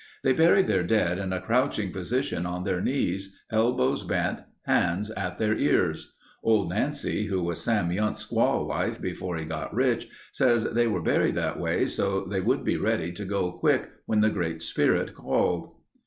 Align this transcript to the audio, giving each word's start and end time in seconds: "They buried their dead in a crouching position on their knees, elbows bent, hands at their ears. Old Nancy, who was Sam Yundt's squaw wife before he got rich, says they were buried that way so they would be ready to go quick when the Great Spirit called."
"They 0.23 0.33
buried 0.33 0.65
their 0.65 0.81
dead 0.81 1.19
in 1.19 1.31
a 1.31 1.39
crouching 1.39 1.91
position 1.91 2.47
on 2.47 2.63
their 2.63 2.81
knees, 2.81 3.37
elbows 3.51 4.03
bent, 4.03 4.39
hands 4.63 5.11
at 5.11 5.37
their 5.37 5.53
ears. 5.55 6.15
Old 6.43 6.71
Nancy, 6.71 7.27
who 7.27 7.43
was 7.43 7.61
Sam 7.63 7.91
Yundt's 7.91 8.25
squaw 8.25 8.65
wife 8.67 8.99
before 8.99 9.37
he 9.37 9.45
got 9.45 9.71
rich, 9.75 10.07
says 10.31 10.63
they 10.71 10.87
were 10.87 11.03
buried 11.03 11.35
that 11.35 11.59
way 11.59 11.85
so 11.85 12.21
they 12.21 12.41
would 12.41 12.63
be 12.63 12.77
ready 12.77 13.11
to 13.11 13.25
go 13.25 13.51
quick 13.51 13.91
when 14.07 14.21
the 14.21 14.31
Great 14.31 14.63
Spirit 14.63 15.13
called." 15.13 15.69